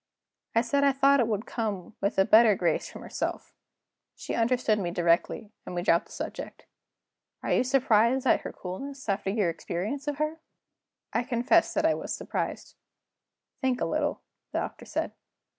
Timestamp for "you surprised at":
7.53-8.41